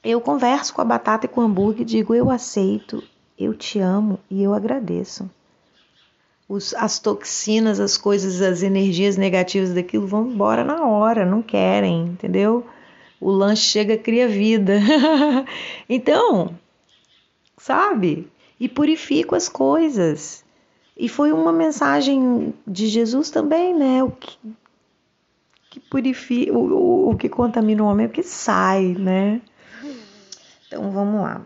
eu 0.01 0.21
converso 0.21 0.73
com 0.73 0.79
a 0.79 0.85
batata 0.85 1.25
e 1.25 1.27
com 1.27 1.41
o 1.41 1.43
hambúrguer 1.43 1.81
e 1.81 1.83
digo: 1.83 2.15
Eu 2.15 2.31
aceito, 2.31 3.03
eu 3.37 3.53
te 3.53 3.77
amo 3.77 4.17
e 4.31 4.41
eu 4.41 4.53
agradeço 4.53 5.29
os, 6.47 6.73
as 6.75 6.97
toxinas, 6.97 7.77
as 7.81 7.97
coisas, 7.97 8.41
as 8.41 8.63
energias 8.63 9.17
negativas 9.17 9.73
daquilo 9.73 10.07
vão 10.07 10.27
embora 10.27 10.63
na 10.63 10.87
hora, 10.87 11.25
não 11.25 11.41
querem, 11.41 12.05
entendeu? 12.05 12.65
O 13.19 13.29
lanche 13.29 13.63
chega, 13.63 13.97
cria 13.97 14.29
vida. 14.29 14.79
então, 15.89 16.62
sabe? 17.63 18.29
E 18.59 18.67
purifico 18.67 19.35
as 19.35 19.47
coisas. 19.47 20.43
E 20.97 21.07
foi 21.07 21.31
uma 21.31 21.53
mensagem 21.53 22.53
de 22.67 22.87
Jesus 22.87 23.29
também, 23.29 23.73
né? 23.73 24.03
O 24.03 24.11
que, 24.11 24.37
que 25.69 25.79
purifica, 25.79 26.51
o, 26.51 26.57
o, 26.57 27.11
o 27.11 27.15
que 27.15 27.29
contamina 27.29 27.81
o 27.81 27.87
homem 27.87 28.05
é 28.05 28.09
o 28.09 28.11
que 28.11 28.21
sai, 28.21 28.95
né? 28.99 29.41
Então 30.67 30.91
vamos 30.91 31.21
lá. 31.21 31.41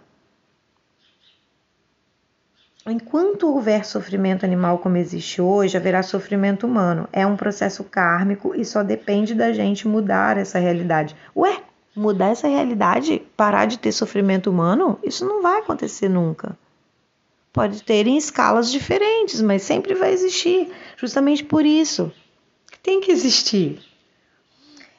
Enquanto 2.87 3.53
houver 3.53 3.85
sofrimento 3.85 4.43
animal 4.43 4.79
como 4.79 4.97
existe 4.97 5.39
hoje, 5.39 5.77
haverá 5.77 6.01
sofrimento 6.01 6.65
humano. 6.65 7.07
É 7.13 7.27
um 7.27 7.35
processo 7.35 7.83
kármico 7.83 8.55
e 8.55 8.65
só 8.65 8.81
depende 8.81 9.35
da 9.35 9.53
gente 9.53 9.87
mudar 9.87 10.37
essa 10.37 10.57
realidade. 10.57 11.15
Ué, 11.35 11.61
mudar 11.97 12.27
essa 12.27 12.47
realidade? 12.47 13.21
Parar 13.35 13.65
de 13.65 13.79
ter 13.79 13.91
sofrimento 13.91 14.49
humano? 14.49 14.99
Isso 15.03 15.25
não 15.25 15.41
vai 15.41 15.59
acontecer 15.59 16.07
nunca. 16.07 16.57
pode 17.51 17.81
ter 17.81 18.05
em 18.05 18.17
escalas 18.17 18.71
diferentes, 18.71 19.41
mas 19.41 19.63
sempre 19.63 19.95
vai 19.95 20.11
existir, 20.13 20.71
justamente 20.95 21.43
por 21.43 21.65
isso. 21.65 22.11
Tem 22.83 23.01
que 23.01 23.11
existir. 23.11 23.79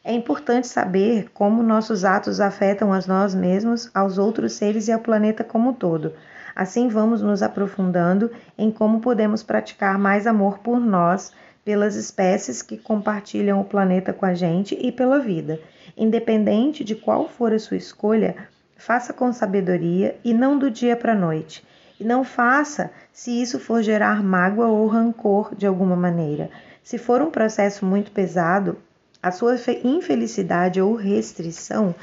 É 0.03 0.13
importante 0.13 0.67
saber 0.67 1.31
como 1.33 1.63
nossos 1.63 2.05
atos 2.05 2.41
afetam 2.41 2.93
a 2.93 3.01
nós 3.07 3.35
mesmos, 3.35 3.91
aos 3.95 4.19
outros 4.19 4.55
seres 4.55 4.89
e 4.89 4.93
ao 4.93 4.99
planeta 4.99 5.45
como 5.45 5.71
um 5.71 5.73
todo. 5.75 6.15
Assim, 6.57 6.89
vamos 6.89 7.23
nos 7.23 7.43
aprofundando 7.43 8.31
em 8.57 8.71
como 8.73 9.01
podemos 9.01 9.45
praticar 9.45 9.97
mais 9.97 10.27
amor 10.27 10.59
por 10.59 10.81
nós, 10.81 11.31
pelas 11.69 11.97
espécies 11.97 12.63
que 12.63 12.79
compartilham 12.79 13.61
o 13.61 13.65
planeta 13.65 14.11
com 14.11 14.25
a 14.25 14.33
gente 14.33 14.75
e 14.81 14.91
pela 14.91 15.19
vida. 15.19 15.61
Independente 15.95 16.83
de 16.83 16.95
qual 16.95 17.29
for 17.29 17.53
a 17.53 17.59
sua 17.59 17.77
escolha, 17.77 18.37
faça 18.75 19.13
com 19.13 19.31
sabedoria 19.35 20.17
e 20.25 20.33
não 20.33 20.59
do 20.59 20.71
dia 20.71 20.97
para 20.97 21.13
a 21.13 21.15
noite. 21.15 21.63
E 22.01 22.05
não 22.05 22.25
faça 22.25 22.91
se 23.13 23.43
isso 23.43 23.61
for 23.61 23.83
gerar 23.83 24.23
mágoa 24.23 24.69
ou 24.69 24.87
rancor 24.87 25.55
de 25.55 25.67
alguma 25.67 25.95
maneira. 25.95 26.49
Se 26.83 26.97
for 26.97 27.21
um 27.21 27.31
processo 27.31 27.85
muito 27.85 28.13
pesado, 28.13 28.79
a 29.23 29.31
sua 29.31 29.57
infelicidade 29.85 30.81
ou 30.81 30.95
restrição 30.95 31.95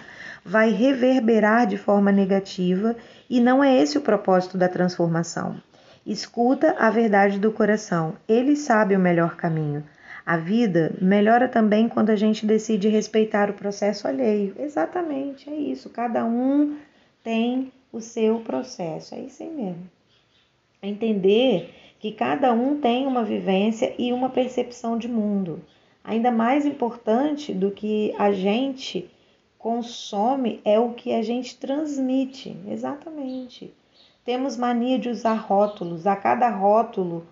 vai 0.46 0.70
reverberar 0.70 1.66
de 1.66 1.76
forma 1.76 2.12
negativa 2.12 2.96
e 3.28 3.42
não 3.42 3.64
é 3.64 3.82
esse 3.82 3.98
o 3.98 4.02
propósito 4.02 4.60
da 4.60 4.70
transformação. 4.70 5.60
Escuta 6.06 6.76
a 6.78 6.92
verdade 6.92 7.40
do 7.40 7.52
coração, 7.52 8.16
ele 8.28 8.56
sabe 8.56 8.96
o 8.96 9.00
melhor 9.00 9.36
caminho. 9.36 9.84
A 10.24 10.38
vida 10.38 10.96
melhora 11.02 11.48
também 11.48 11.90
quando 11.90 12.12
a 12.12 12.16
gente 12.16 12.46
decide 12.46 12.88
respeitar 12.88 13.50
o 13.50 13.54
processo 13.54 14.08
alheio. 14.08 14.56
Exatamente, 14.60 15.50
é 15.50 15.56
isso. 15.56 15.90
Cada 15.90 16.24
um 16.24 16.78
tem 17.24 17.72
o 17.92 18.00
seu 18.00 18.40
processo. 18.40 19.16
É 19.16 19.20
isso 19.20 19.42
aí 19.42 19.50
mesmo. 19.50 19.90
É 20.82 20.88
entender 20.88 21.74
que 22.00 22.12
cada 22.12 22.54
um 22.54 22.80
tem 22.80 23.08
uma 23.08 23.24
vivência 23.24 23.96
e 23.98 24.14
uma 24.14 24.30
percepção 24.30 24.98
de 24.98 25.08
mundo. 25.08 25.60
Ainda 26.04 26.30
mais 26.30 26.68
importante 26.68 27.52
do 27.52 27.72
que 27.72 28.14
a 28.20 28.32
gente 28.32 29.10
consome 29.58 30.62
é 30.64 30.80
o 30.80 30.92
que 30.92 31.14
a 31.14 31.24
gente 31.24 31.58
transmite. 31.58 32.56
Exatamente. 32.68 33.74
Temos 34.26 34.58
mania 34.58 34.98
de 34.98 35.08
usar 35.08 35.36
rótulos. 35.36 36.08
A 36.08 36.16
cada 36.16 36.50
rótulo 36.50 37.28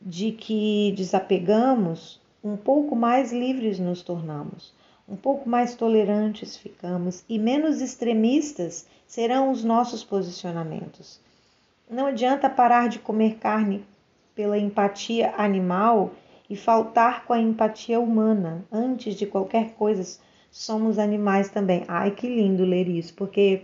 de 0.00 0.32
que 0.32 0.92
desapegamos, 0.96 2.20
um 2.42 2.56
pouco 2.56 2.96
mais 2.96 3.32
livres 3.32 3.78
nos 3.78 4.02
tornamos, 4.02 4.74
um 5.08 5.14
pouco 5.14 5.48
mais 5.48 5.76
tolerantes 5.76 6.56
ficamos 6.56 7.24
e 7.28 7.38
menos 7.38 7.80
extremistas 7.80 8.88
serão 9.06 9.52
os 9.52 9.62
nossos 9.62 10.02
posicionamentos. 10.02 11.20
Não 11.88 12.06
adianta 12.06 12.50
parar 12.50 12.88
de 12.88 12.98
comer 12.98 13.36
carne 13.36 13.84
pela 14.34 14.58
empatia 14.58 15.32
animal 15.36 16.10
e 16.50 16.56
faltar 16.56 17.24
com 17.24 17.32
a 17.32 17.38
empatia 17.38 18.00
humana. 18.00 18.64
Antes 18.72 19.14
de 19.14 19.26
qualquer 19.26 19.74
coisa, 19.74 20.18
somos 20.50 20.98
animais 20.98 21.50
também. 21.50 21.84
Ai, 21.86 22.10
que 22.10 22.26
lindo 22.26 22.64
ler 22.64 22.88
isso, 22.88 23.14
porque 23.14 23.62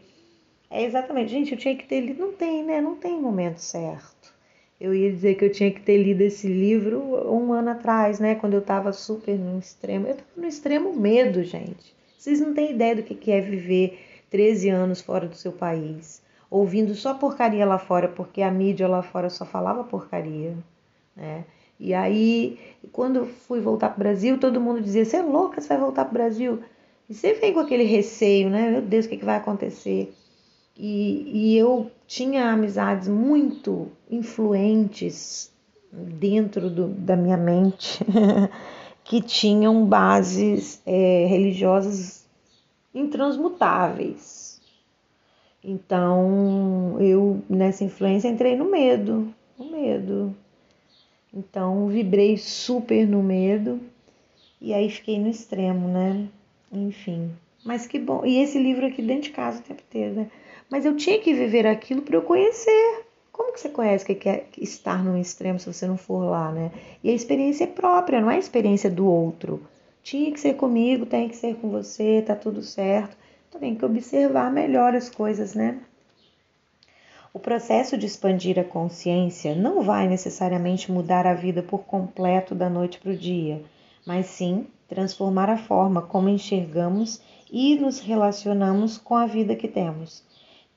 é 0.70 0.84
exatamente, 0.84 1.30
gente, 1.30 1.52
eu 1.52 1.58
tinha 1.58 1.76
que 1.76 1.86
ter 1.86 2.00
lido, 2.00 2.20
não 2.20 2.32
tem, 2.32 2.64
né? 2.64 2.80
Não 2.80 2.94
tem 2.94 3.20
momento 3.20 3.58
certo. 3.58 4.34
Eu 4.80 4.94
ia 4.94 5.10
dizer 5.10 5.34
que 5.34 5.44
eu 5.44 5.50
tinha 5.50 5.70
que 5.70 5.80
ter 5.80 5.96
lido 5.96 6.20
esse 6.20 6.46
livro 6.46 7.00
um 7.32 7.52
ano 7.52 7.70
atrás, 7.70 8.20
né? 8.20 8.34
Quando 8.34 8.54
eu 8.54 8.62
tava 8.62 8.92
super 8.92 9.36
no 9.36 9.58
extremo. 9.58 10.06
Eu 10.06 10.14
tava 10.14 10.28
no 10.36 10.46
extremo 10.46 10.94
medo, 10.94 11.42
gente. 11.42 11.96
Vocês 12.16 12.40
não 12.40 12.54
têm 12.54 12.72
ideia 12.72 12.96
do 12.96 13.02
que 13.02 13.32
é 13.32 13.40
viver 13.40 13.98
13 14.30 14.68
anos 14.68 15.00
fora 15.00 15.26
do 15.26 15.34
seu 15.34 15.52
país, 15.52 16.22
ouvindo 16.50 16.94
só 16.94 17.14
porcaria 17.14 17.64
lá 17.64 17.78
fora, 17.78 18.08
porque 18.08 18.42
a 18.42 18.50
mídia 18.50 18.86
lá 18.86 19.02
fora 19.02 19.30
só 19.30 19.44
falava 19.44 19.84
porcaria, 19.84 20.54
né? 21.16 21.44
E 21.80 21.94
aí, 21.94 22.58
quando 22.92 23.24
fui 23.24 23.60
voltar 23.60 23.90
para 23.90 23.96
o 23.96 24.00
Brasil, 24.00 24.38
todo 24.38 24.60
mundo 24.60 24.82
dizia: 24.82 25.04
Você 25.04 25.16
é 25.16 25.22
louca, 25.22 25.60
você 25.60 25.68
vai 25.68 25.78
voltar 25.78 26.04
para 26.04 26.10
o 26.10 26.14
Brasil? 26.14 26.62
E 27.08 27.14
você 27.14 27.34
vem 27.34 27.52
com 27.54 27.60
aquele 27.60 27.84
receio, 27.84 28.50
né? 28.50 28.70
Meu 28.70 28.82
Deus, 28.82 29.06
o 29.06 29.08
que, 29.08 29.16
que 29.16 29.24
vai 29.24 29.36
acontecer? 29.36 30.12
E, 30.78 31.24
e 31.26 31.58
eu 31.58 31.90
tinha 32.06 32.52
amizades 32.52 33.08
muito 33.08 33.88
influentes 34.08 35.52
dentro 35.92 36.70
do, 36.70 36.86
da 36.88 37.16
minha 37.16 37.36
mente 37.36 37.98
que 39.02 39.20
tinham 39.20 39.84
bases 39.84 40.80
é, 40.86 41.26
religiosas 41.26 42.24
intransmutáveis. 42.94 44.60
Então 45.64 46.96
eu 47.00 47.42
nessa 47.50 47.82
influência 47.82 48.28
entrei 48.28 48.54
no 48.54 48.70
medo, 48.70 49.34
no 49.58 49.70
medo. 49.70 50.32
Então 51.34 51.88
vibrei 51.88 52.36
super 52.36 53.06
no 53.06 53.22
medo 53.22 53.80
e 54.60 54.72
aí 54.72 54.88
fiquei 54.88 55.18
no 55.18 55.28
extremo, 55.28 55.88
né? 55.88 56.28
Enfim. 56.70 57.32
Mas 57.64 57.86
que 57.86 57.98
bom. 57.98 58.24
E 58.24 58.38
esse 58.38 58.58
livro 58.58 58.86
aqui 58.86 59.02
dentro 59.02 59.24
de 59.24 59.30
casa 59.30 59.58
o 59.58 59.62
tempo 59.62 59.82
inteiro, 59.82 60.14
né? 60.14 60.30
Mas 60.70 60.84
eu 60.84 60.96
tinha 60.96 61.18
que 61.18 61.32
viver 61.32 61.66
aquilo 61.66 62.02
para 62.02 62.16
eu 62.16 62.22
conhecer. 62.22 63.04
Como 63.32 63.52
que 63.52 63.60
você 63.60 63.68
conhece 63.68 64.04
que 64.14 64.28
é 64.28 64.46
estar 64.58 65.02
no 65.02 65.16
extremo 65.18 65.58
se 65.58 65.72
você 65.72 65.86
não 65.86 65.96
for 65.96 66.24
lá, 66.24 66.50
né? 66.52 66.70
E 67.02 67.10
a 67.10 67.14
experiência 67.14 67.64
é 67.64 67.68
própria, 67.68 68.20
não 68.20 68.30
é 68.30 68.36
a 68.36 68.38
experiência 68.38 68.90
do 68.90 69.06
outro. 69.06 69.62
Tinha 70.02 70.32
que 70.32 70.40
ser 70.40 70.54
comigo, 70.54 71.06
tem 71.06 71.28
que 71.28 71.36
ser 71.36 71.56
com 71.56 71.70
você, 71.70 72.22
tá 72.26 72.34
tudo 72.34 72.62
certo. 72.62 73.16
Então 73.48 73.60
tem 73.60 73.74
que 73.74 73.84
observar 73.84 74.52
melhor 74.52 74.94
as 74.94 75.08
coisas, 75.08 75.54
né? 75.54 75.78
O 77.32 77.38
processo 77.38 77.96
de 77.96 78.06
expandir 78.06 78.58
a 78.58 78.64
consciência 78.64 79.54
não 79.54 79.82
vai 79.82 80.08
necessariamente 80.08 80.90
mudar 80.90 81.26
a 81.26 81.34
vida 81.34 81.62
por 81.62 81.80
completo 81.80 82.54
da 82.54 82.68
noite 82.68 82.98
para 82.98 83.12
o 83.12 83.16
dia, 83.16 83.62
mas 84.06 84.26
sim 84.26 84.66
transformar 84.88 85.50
a 85.50 85.58
forma 85.58 86.02
como 86.02 86.28
enxergamos 86.28 87.20
e 87.52 87.76
nos 87.76 88.00
relacionamos 88.00 88.98
com 88.98 89.14
a 89.14 89.26
vida 89.26 89.54
que 89.54 89.68
temos. 89.68 90.24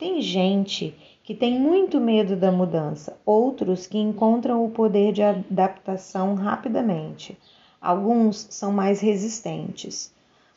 Tem 0.01 0.19
gente 0.19 0.95
que 1.23 1.35
tem 1.35 1.59
muito 1.59 2.01
medo 2.01 2.35
da 2.35 2.51
mudança, 2.51 3.15
outros 3.23 3.85
que 3.85 3.99
encontram 3.99 4.65
o 4.65 4.71
poder 4.71 5.13
de 5.13 5.21
adaptação 5.21 6.33
rapidamente. 6.33 7.37
Alguns 7.79 8.47
são 8.49 8.71
mais 8.71 8.99
resistentes. 8.99 10.11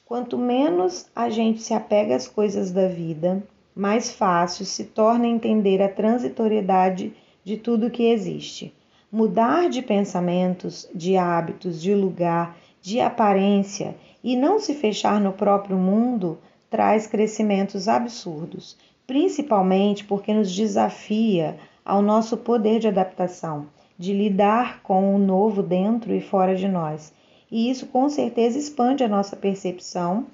Quanto 0.06 0.38
menos 0.38 1.10
a 1.14 1.28
gente 1.28 1.60
se 1.60 1.74
apega 1.74 2.16
às 2.16 2.26
coisas 2.26 2.70
da 2.70 2.88
vida, 2.88 3.46
mais 3.76 4.10
fácil 4.10 4.64
se 4.64 4.84
torna 4.84 5.26
entender 5.26 5.82
a 5.82 5.90
transitoriedade 5.90 7.12
de 7.44 7.58
tudo 7.58 7.90
que 7.90 8.04
existe. 8.04 8.72
Mudar 9.12 9.68
de 9.68 9.82
pensamentos, 9.82 10.88
de 10.94 11.18
hábitos, 11.18 11.82
de 11.82 11.94
lugar, 11.94 12.56
de 12.80 12.98
aparência 12.98 13.94
e 14.22 14.36
não 14.38 14.58
se 14.58 14.72
fechar 14.72 15.20
no 15.20 15.34
próprio 15.34 15.76
mundo 15.76 16.38
traz 16.70 17.06
crescimentos 17.06 17.88
absurdos, 17.88 18.76
principalmente 19.06 20.04
porque 20.04 20.32
nos 20.32 20.52
desafia 20.52 21.56
ao 21.84 22.00
nosso 22.00 22.36
poder 22.36 22.78
de 22.78 22.88
adaptação, 22.88 23.66
de 23.98 24.12
lidar 24.12 24.82
com 24.82 25.14
o 25.14 25.18
novo 25.18 25.62
dentro 25.62 26.14
e 26.14 26.20
fora 26.20 26.54
de 26.54 26.66
nós. 26.66 27.12
E 27.50 27.70
isso 27.70 27.86
com 27.86 28.08
certeza 28.08 28.58
expande 28.58 29.04
a 29.04 29.08
nossa 29.08 29.36
percepção 29.36 30.26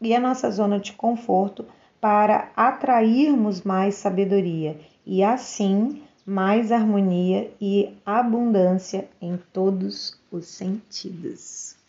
e 0.00 0.14
a 0.14 0.20
nossa 0.20 0.50
zona 0.50 0.78
de 0.78 0.92
conforto 0.92 1.64
para 2.00 2.50
atrairmos 2.56 3.62
mais 3.62 3.96
sabedoria 3.96 4.78
e 5.06 5.22
assim 5.22 6.02
mais 6.24 6.70
harmonia 6.70 7.50
e 7.60 7.92
abundância 8.06 9.08
em 9.20 9.38
todos 9.52 10.18
os 10.30 10.46
sentidos. 10.46 11.79